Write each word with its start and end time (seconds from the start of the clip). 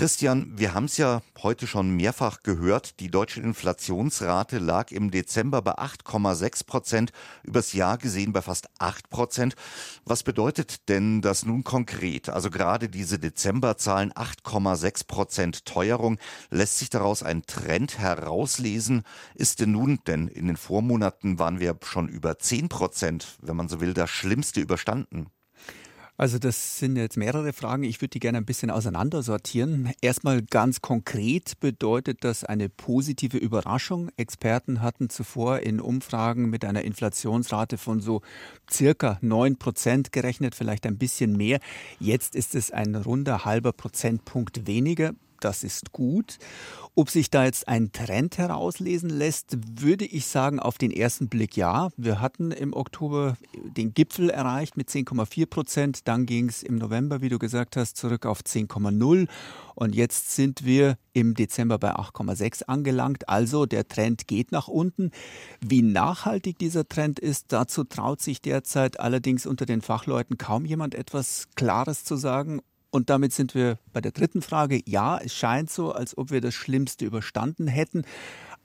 Christian, 0.00 0.50
wir 0.56 0.72
haben 0.72 0.86
es 0.86 0.96
ja 0.96 1.20
heute 1.42 1.66
schon 1.66 1.90
mehrfach 1.90 2.42
gehört. 2.42 3.00
Die 3.00 3.10
deutsche 3.10 3.42
Inflationsrate 3.42 4.56
lag 4.56 4.92
im 4.92 5.10
Dezember 5.10 5.60
bei 5.60 5.72
8,6 5.72 6.64
Prozent, 6.64 7.12
übers 7.42 7.74
Jahr 7.74 7.98
gesehen 7.98 8.32
bei 8.32 8.40
fast 8.40 8.70
8 8.78 9.10
Prozent. 9.10 9.56
Was 10.06 10.22
bedeutet 10.22 10.88
denn 10.88 11.20
das 11.20 11.44
nun 11.44 11.64
konkret? 11.64 12.30
Also 12.30 12.48
gerade 12.48 12.88
diese 12.88 13.18
Dezemberzahlen 13.18 14.10
8,6 14.14 15.06
Prozent 15.06 15.66
Teuerung. 15.66 16.16
Lässt 16.48 16.78
sich 16.78 16.88
daraus 16.88 17.22
ein 17.22 17.42
Trend 17.42 17.98
herauslesen? 17.98 19.02
Ist 19.34 19.60
denn 19.60 19.72
nun, 19.72 19.98
denn 20.06 20.28
in 20.28 20.46
den 20.46 20.56
Vormonaten 20.56 21.38
waren 21.38 21.60
wir 21.60 21.76
schon 21.84 22.08
über 22.08 22.38
10 22.38 22.70
Prozent, 22.70 23.36
wenn 23.42 23.56
man 23.56 23.68
so 23.68 23.82
will, 23.82 23.92
das 23.92 24.08
Schlimmste 24.08 24.62
überstanden? 24.62 25.26
Also 26.20 26.38
das 26.38 26.78
sind 26.78 26.96
jetzt 26.96 27.16
mehrere 27.16 27.54
Fragen. 27.54 27.82
Ich 27.82 28.02
würde 28.02 28.10
die 28.10 28.20
gerne 28.20 28.36
ein 28.36 28.44
bisschen 28.44 28.70
auseinandersortieren. 28.70 29.90
Erstmal 30.02 30.42
ganz 30.42 30.82
konkret 30.82 31.58
bedeutet 31.60 32.24
das 32.24 32.44
eine 32.44 32.68
positive 32.68 33.38
Überraschung. 33.38 34.10
Experten 34.18 34.82
hatten 34.82 35.08
zuvor 35.08 35.60
in 35.60 35.80
Umfragen 35.80 36.50
mit 36.50 36.66
einer 36.66 36.82
Inflationsrate 36.82 37.78
von 37.78 38.00
so 38.02 38.20
circa 38.70 39.16
9 39.22 39.56
Prozent 39.56 40.12
gerechnet, 40.12 40.54
vielleicht 40.54 40.84
ein 40.84 40.98
bisschen 40.98 41.38
mehr. 41.38 41.58
Jetzt 42.00 42.36
ist 42.36 42.54
es 42.54 42.70
ein 42.70 42.96
runder 42.96 43.46
halber 43.46 43.72
Prozentpunkt 43.72 44.66
weniger 44.66 45.14
das 45.40 45.64
ist 45.64 45.92
gut. 45.92 46.38
Ob 46.96 47.08
sich 47.08 47.30
da 47.30 47.44
jetzt 47.44 47.68
ein 47.68 47.92
Trend 47.92 48.36
herauslesen 48.36 49.10
lässt, 49.10 49.56
würde 49.80 50.04
ich 50.04 50.26
sagen, 50.26 50.58
auf 50.58 50.76
den 50.76 50.90
ersten 50.90 51.28
Blick 51.28 51.56
ja. 51.56 51.90
Wir 51.96 52.20
hatten 52.20 52.50
im 52.50 52.74
Oktober 52.74 53.36
den 53.54 53.94
Gipfel 53.94 54.28
erreicht 54.28 54.76
mit 54.76 54.88
10,4 54.88 55.46
Prozent. 55.46 56.08
Dann 56.08 56.26
ging 56.26 56.48
es 56.48 56.62
im 56.62 56.76
November, 56.76 57.20
wie 57.20 57.28
du 57.28 57.38
gesagt 57.38 57.76
hast, 57.76 57.96
zurück 57.96 58.26
auf 58.26 58.40
10,0. 58.40 59.28
Und 59.76 59.94
jetzt 59.94 60.34
sind 60.34 60.64
wir 60.64 60.98
im 61.12 61.34
Dezember 61.34 61.78
bei 61.78 61.94
8,6 61.94 62.64
angelangt. 62.64 63.28
Also 63.28 63.66
der 63.66 63.86
Trend 63.86 64.26
geht 64.26 64.52
nach 64.52 64.68
unten. 64.68 65.10
Wie 65.60 65.82
nachhaltig 65.82 66.58
dieser 66.58 66.86
Trend 66.88 67.18
ist, 67.18 67.46
dazu 67.52 67.84
traut 67.84 68.20
sich 68.20 68.42
derzeit 68.42 69.00
allerdings 69.00 69.46
unter 69.46 69.64
den 69.64 69.80
Fachleuten 69.80 70.38
kaum 70.38 70.64
jemand 70.64 70.94
etwas 70.94 71.46
Klares 71.54 72.04
zu 72.04 72.16
sagen. 72.16 72.60
Und 72.90 73.08
damit 73.08 73.32
sind 73.32 73.54
wir 73.54 73.78
bei 73.92 74.00
der 74.00 74.12
dritten 74.12 74.42
Frage. 74.42 74.80
Ja, 74.84 75.18
es 75.18 75.34
scheint 75.34 75.70
so, 75.70 75.92
als 75.92 76.18
ob 76.18 76.30
wir 76.30 76.40
das 76.40 76.54
Schlimmste 76.54 77.04
überstanden 77.04 77.68
hätten. 77.68 78.04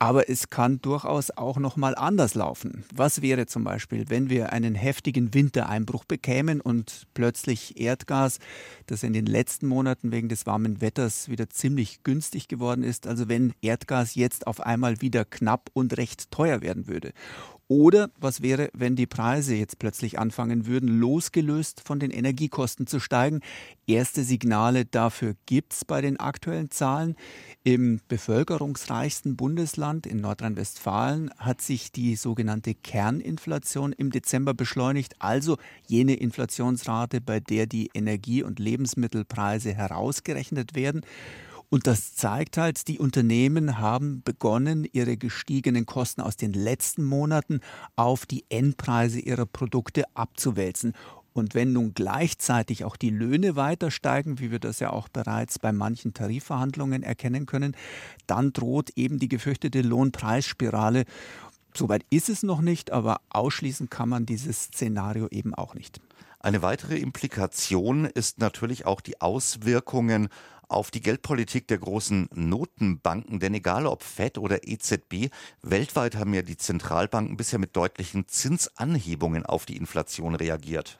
Aber 0.00 0.28
es 0.28 0.50
kann 0.50 0.80
durchaus 0.82 1.30
auch 1.30 1.56
noch 1.56 1.76
mal 1.76 1.94
anders 1.94 2.34
laufen. 2.34 2.84
Was 2.92 3.22
wäre 3.22 3.46
zum 3.46 3.64
Beispiel, 3.64 4.06
wenn 4.08 4.28
wir 4.28 4.52
einen 4.52 4.74
heftigen 4.74 5.32
Wintereinbruch 5.32 6.04
bekämen 6.04 6.60
und 6.60 7.06
plötzlich 7.14 7.80
Erdgas, 7.80 8.38
das 8.86 9.02
in 9.04 9.12
den 9.12 9.26
letzten 9.26 9.68
Monaten 9.68 10.10
wegen 10.10 10.28
des 10.28 10.46
warmen 10.46 10.80
Wetters 10.80 11.28
wieder 11.28 11.48
ziemlich 11.48 12.02
günstig 12.02 12.48
geworden 12.48 12.82
ist, 12.82 13.06
also 13.06 13.28
wenn 13.28 13.54
Erdgas 13.62 14.16
jetzt 14.16 14.46
auf 14.46 14.60
einmal 14.60 15.00
wieder 15.00 15.24
knapp 15.24 15.70
und 15.74 15.96
recht 15.96 16.30
teuer 16.30 16.60
werden 16.60 16.88
würde? 16.88 17.12
Oder 17.66 18.10
was 18.20 18.42
wäre, 18.42 18.68
wenn 18.74 18.94
die 18.94 19.06
Preise 19.06 19.54
jetzt 19.54 19.78
plötzlich 19.78 20.18
anfangen 20.18 20.66
würden, 20.66 21.00
losgelöst 21.00 21.80
von 21.80 21.98
den 21.98 22.10
Energiekosten 22.10 22.86
zu 22.86 23.00
steigen? 23.00 23.40
Erste 23.86 24.22
Signale 24.22 24.84
dafür 24.84 25.34
gibt 25.46 25.72
es 25.72 25.84
bei 25.86 26.02
den 26.02 26.20
aktuellen 26.20 26.70
Zahlen. 26.70 27.16
Im 27.62 28.00
bevölkerungsreichsten 28.08 29.36
Bundesland 29.36 30.06
in 30.06 30.18
Nordrhein-Westfalen 30.18 31.30
hat 31.38 31.62
sich 31.62 31.90
die 31.90 32.16
sogenannte 32.16 32.74
Kerninflation 32.74 33.92
im 33.92 34.10
Dezember 34.10 34.52
beschleunigt, 34.52 35.14
also 35.20 35.56
jene 35.86 36.16
Inflationsrate, 36.16 37.22
bei 37.22 37.40
der 37.40 37.66
die 37.66 37.90
Energie- 37.94 38.42
und 38.42 38.58
Lebensmittelpreise 38.58 39.72
herausgerechnet 39.72 40.74
werden. 40.74 41.00
Und 41.70 41.86
das 41.86 42.14
zeigt 42.14 42.56
halt, 42.56 42.86
die 42.88 42.98
Unternehmen 42.98 43.78
haben 43.78 44.22
begonnen, 44.24 44.86
ihre 44.92 45.16
gestiegenen 45.16 45.86
Kosten 45.86 46.20
aus 46.20 46.36
den 46.36 46.52
letzten 46.52 47.04
Monaten 47.04 47.60
auf 47.96 48.26
die 48.26 48.44
Endpreise 48.48 49.18
ihrer 49.20 49.46
Produkte 49.46 50.04
abzuwälzen. 50.14 50.92
Und 51.32 51.54
wenn 51.54 51.72
nun 51.72 51.94
gleichzeitig 51.94 52.84
auch 52.84 52.96
die 52.96 53.10
Löhne 53.10 53.56
weiter 53.56 53.90
steigen, 53.90 54.38
wie 54.38 54.52
wir 54.52 54.60
das 54.60 54.78
ja 54.78 54.90
auch 54.90 55.08
bereits 55.08 55.58
bei 55.58 55.72
manchen 55.72 56.14
Tarifverhandlungen 56.14 57.02
erkennen 57.02 57.44
können, 57.44 57.76
dann 58.28 58.52
droht 58.52 58.90
eben 58.94 59.18
die 59.18 59.28
gefürchtete 59.28 59.82
Lohnpreisspirale. 59.82 61.04
Soweit 61.76 62.06
ist 62.08 62.28
es 62.28 62.44
noch 62.44 62.60
nicht, 62.60 62.92
aber 62.92 63.20
ausschließen 63.30 63.90
kann 63.90 64.08
man 64.08 64.26
dieses 64.26 64.66
Szenario 64.66 65.26
eben 65.32 65.54
auch 65.56 65.74
nicht. 65.74 66.00
Eine 66.44 66.60
weitere 66.60 66.98
Implikation 66.98 68.04
ist 68.04 68.38
natürlich 68.38 68.84
auch 68.84 69.00
die 69.00 69.22
Auswirkungen 69.22 70.28
auf 70.68 70.90
die 70.90 71.00
Geldpolitik 71.00 71.66
der 71.68 71.78
großen 71.78 72.28
Notenbanken. 72.34 73.40
Denn 73.40 73.54
egal 73.54 73.86
ob 73.86 74.02
Fed 74.02 74.36
oder 74.36 74.68
EZB, 74.68 75.30
weltweit 75.62 76.16
haben 76.16 76.34
ja 76.34 76.42
die 76.42 76.58
Zentralbanken 76.58 77.38
bisher 77.38 77.58
mit 77.58 77.74
deutlichen 77.74 78.28
Zinsanhebungen 78.28 79.46
auf 79.46 79.64
die 79.64 79.78
Inflation 79.78 80.34
reagiert. 80.34 80.98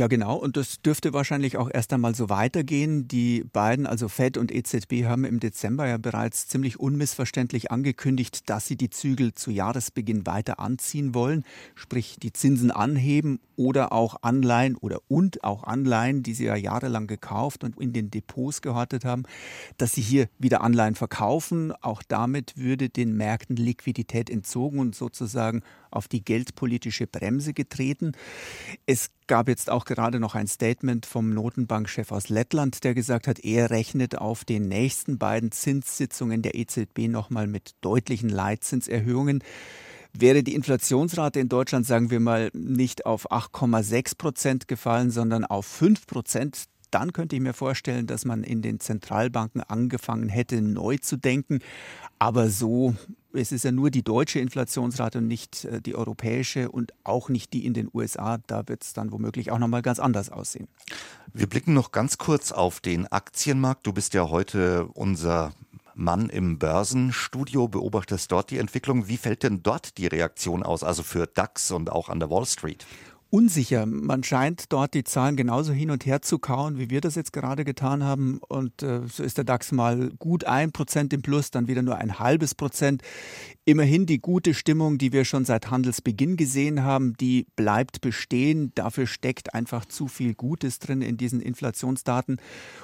Ja, 0.00 0.06
genau. 0.06 0.36
Und 0.36 0.56
das 0.56 0.80
dürfte 0.80 1.12
wahrscheinlich 1.12 1.58
auch 1.58 1.68
erst 1.70 1.92
einmal 1.92 2.14
so 2.14 2.30
weitergehen. 2.30 3.06
Die 3.06 3.44
beiden, 3.52 3.86
also 3.86 4.08
Fed 4.08 4.38
und 4.38 4.50
EZB, 4.50 5.04
haben 5.04 5.26
im 5.26 5.40
Dezember 5.40 5.86
ja 5.86 5.98
bereits 5.98 6.48
ziemlich 6.48 6.80
unmissverständlich 6.80 7.70
angekündigt, 7.70 8.48
dass 8.48 8.66
sie 8.66 8.76
die 8.76 8.88
Zügel 8.88 9.34
zu 9.34 9.50
Jahresbeginn 9.50 10.24
weiter 10.24 10.58
anziehen 10.58 11.12
wollen, 11.14 11.44
sprich 11.74 12.16
die 12.18 12.32
Zinsen 12.32 12.70
anheben 12.70 13.40
oder 13.56 13.92
auch 13.92 14.16
Anleihen 14.22 14.74
oder 14.74 15.00
und 15.08 15.44
auch 15.44 15.64
Anleihen, 15.64 16.22
die 16.22 16.32
sie 16.32 16.46
ja 16.46 16.56
jahrelang 16.56 17.06
gekauft 17.06 17.62
und 17.62 17.78
in 17.78 17.92
den 17.92 18.10
Depots 18.10 18.62
gehortet 18.62 19.04
haben, 19.04 19.24
dass 19.76 19.92
sie 19.92 20.00
hier 20.00 20.30
wieder 20.38 20.62
Anleihen 20.62 20.94
verkaufen. 20.94 21.72
Auch 21.82 22.02
damit 22.02 22.56
würde 22.56 22.88
den 22.88 23.18
Märkten 23.18 23.56
Liquidität 23.56 24.30
entzogen 24.30 24.78
und 24.78 24.94
sozusagen 24.94 25.60
auf 25.90 26.08
die 26.08 26.24
geldpolitische 26.24 27.06
Bremse 27.06 27.52
getreten. 27.52 28.12
Es 28.86 29.10
gab 29.26 29.48
jetzt 29.48 29.70
auch 29.70 29.84
gerade 29.84 30.20
noch 30.20 30.34
ein 30.34 30.46
Statement 30.46 31.06
vom 31.06 31.30
Notenbankchef 31.30 32.12
aus 32.12 32.28
Lettland, 32.28 32.82
der 32.84 32.94
gesagt 32.94 33.26
hat, 33.26 33.38
er 33.40 33.70
rechnet 33.70 34.18
auf 34.18 34.44
den 34.44 34.68
nächsten 34.68 35.18
beiden 35.18 35.52
Zinssitzungen 35.52 36.42
der 36.42 36.54
EZB 36.54 37.08
nochmal 37.08 37.46
mit 37.46 37.72
deutlichen 37.80 38.28
Leitzinserhöhungen. 38.28 39.42
Wäre 40.12 40.42
die 40.42 40.54
Inflationsrate 40.54 41.38
in 41.38 41.48
Deutschland, 41.48 41.86
sagen 41.86 42.10
wir 42.10 42.20
mal, 42.20 42.50
nicht 42.52 43.06
auf 43.06 43.30
8,6 43.30 44.16
Prozent 44.16 44.68
gefallen, 44.68 45.10
sondern 45.10 45.44
auf 45.44 45.66
5 45.66 46.06
Prozent, 46.06 46.64
dann 46.90 47.12
könnte 47.12 47.36
ich 47.36 47.42
mir 47.42 47.52
vorstellen, 47.52 48.06
dass 48.06 48.24
man 48.24 48.42
in 48.42 48.62
den 48.62 48.80
Zentralbanken 48.80 49.60
angefangen 49.60 50.28
hätte, 50.28 50.60
neu 50.60 50.96
zu 50.98 51.16
denken. 51.16 51.60
Aber 52.18 52.50
so, 52.50 52.94
es 53.32 53.52
ist 53.52 53.64
ja 53.64 53.72
nur 53.72 53.90
die 53.90 54.02
deutsche 54.02 54.40
Inflationsrate 54.40 55.18
und 55.18 55.28
nicht 55.28 55.64
äh, 55.64 55.80
die 55.80 55.94
europäische 55.94 56.70
und 56.70 56.92
auch 57.04 57.28
nicht 57.28 57.52
die 57.52 57.66
in 57.66 57.74
den 57.74 57.88
USA. 57.92 58.38
Da 58.46 58.66
wird 58.68 58.82
es 58.84 58.92
dann 58.92 59.12
womöglich 59.12 59.50
auch 59.50 59.58
nochmal 59.58 59.82
ganz 59.82 59.98
anders 59.98 60.30
aussehen. 60.30 60.68
Wir 61.32 61.46
blicken 61.46 61.74
noch 61.74 61.92
ganz 61.92 62.18
kurz 62.18 62.52
auf 62.52 62.80
den 62.80 63.06
Aktienmarkt. 63.06 63.86
Du 63.86 63.92
bist 63.92 64.14
ja 64.14 64.28
heute 64.28 64.86
unser 64.94 65.52
Mann 65.94 66.28
im 66.28 66.58
Börsenstudio, 66.58 67.68
beobachtest 67.68 68.32
dort 68.32 68.50
die 68.50 68.58
Entwicklung. 68.58 69.06
Wie 69.06 69.16
fällt 69.16 69.42
denn 69.42 69.62
dort 69.62 69.98
die 69.98 70.06
Reaktion 70.06 70.62
aus, 70.62 70.82
also 70.82 71.02
für 71.02 71.26
DAX 71.26 71.70
und 71.70 71.90
auch 71.90 72.08
an 72.08 72.20
der 72.20 72.30
Wall 72.30 72.46
Street? 72.46 72.86
Unsicher. 73.30 73.86
Man 73.86 74.22
scheint 74.22 74.72
dort 74.72 74.94
die 74.94 75.04
Zahlen 75.04 75.36
genauso 75.36 75.72
hin 75.72 75.90
und 75.90 76.04
her 76.04 76.20
zu 76.20 76.38
kauen, 76.38 76.78
wie 76.78 76.90
wir 76.90 77.00
das 77.00 77.14
jetzt 77.14 77.32
gerade 77.32 77.64
getan 77.64 78.04
haben. 78.04 78.40
Und 78.48 78.82
äh, 78.82 79.00
so 79.06 79.22
ist 79.22 79.38
der 79.38 79.44
DAX 79.44 79.72
mal 79.72 80.10
gut 80.18 80.44
ein 80.44 80.72
Prozent 80.72 81.12
im 81.12 81.22
Plus, 81.22 81.50
dann 81.50 81.68
wieder 81.68 81.82
nur 81.82 81.96
ein 81.96 82.18
halbes 82.18 82.54
Prozent. 82.54 83.02
Immerhin 83.70 84.04
die 84.04 84.18
gute 84.18 84.52
Stimmung, 84.52 84.98
die 84.98 85.12
wir 85.12 85.24
schon 85.24 85.44
seit 85.44 85.70
Handelsbeginn 85.70 86.36
gesehen 86.36 86.82
haben, 86.82 87.16
die 87.18 87.46
bleibt 87.54 88.00
bestehen. 88.00 88.72
Dafür 88.74 89.06
steckt 89.06 89.54
einfach 89.54 89.84
zu 89.84 90.08
viel 90.08 90.34
Gutes 90.34 90.80
drin 90.80 91.02
in 91.02 91.16
diesen 91.16 91.40
Inflationsdaten. 91.40 92.40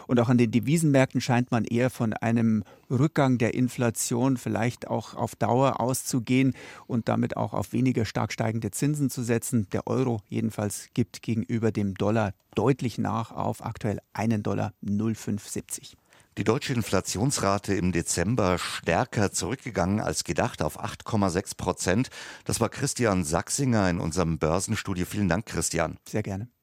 Und 0.07 0.21
auch 0.21 0.29
an 0.29 0.39
den 0.39 0.53
Devisenmärkten 0.53 1.21
scheint 1.21 1.51
man 1.51 1.65
eher 1.65 1.91
von 1.91 2.13
einem 2.13 2.63
Rückgang 2.89 3.37
der 3.37 3.55
Inflation 3.55 4.37
vielleicht 4.37 4.87
auch 4.87 5.15
auf 5.15 5.35
Dauer 5.35 5.81
auszugehen 5.81 6.55
und 6.87 7.09
damit 7.09 7.37
auch 7.37 7.53
auf 7.53 7.73
weniger 7.73 8.05
stark 8.05 8.33
steigende 8.33 8.71
Zinsen 8.71 9.11
zu 9.11 9.25
setzen. 9.25 9.67
Der 9.73 9.89
Euro 9.89 10.21
jedenfalls 10.29 10.91
gibt 10.95 11.21
gegenüber 11.21 11.73
dem 11.73 11.95
Dollar 11.95 12.33
deutlich 12.55 12.97
nach 12.97 13.33
auf 13.33 13.65
aktuell 13.65 13.99
einen 14.13 14.45
Dollar 14.45 14.73
0,570. 14.83 15.97
Die 16.39 16.45
deutsche 16.45 16.75
Inflationsrate 16.75 17.75
im 17.75 17.93
Dezember 17.93 18.59
stärker 18.59 19.33
zurückgegangen 19.33 20.01
als 20.01 20.23
gedacht 20.23 20.61
auf 20.61 20.79
8,6 20.79 21.57
Prozent. 21.57 22.11
Das 22.45 22.61
war 22.61 22.69
Christian 22.69 23.25
Sachsinger 23.25 23.89
in 23.89 23.99
unserem 23.99 24.39
Börsenstudio. 24.39 25.07
Vielen 25.07 25.31
Dank, 25.31 25.47
Christian. 25.47 25.97
Sehr 26.07 26.23
gerne. 26.23 26.49